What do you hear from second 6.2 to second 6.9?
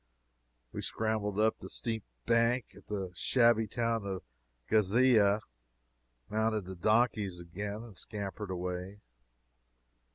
mounted the